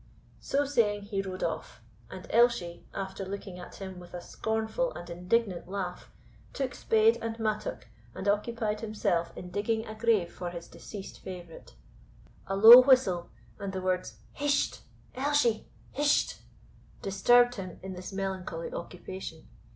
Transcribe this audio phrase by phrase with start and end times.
[0.39, 5.07] So saying, he rode off; and Elshie, after looking at him with a scornful and
[5.07, 6.09] indignant laugh,
[6.53, 11.75] took spade and mattock, and occupied himself in digging a grave for his deceased favourite.
[12.47, 13.29] A low whistle,
[13.59, 14.79] and the words, "Hisht,
[15.13, 16.39] Elshie, hisht!"
[17.03, 19.47] disturbed him in this melancholy occupation.